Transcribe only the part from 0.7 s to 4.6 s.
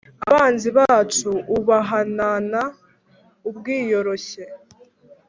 bacu ubahanana ubwiyoroshye,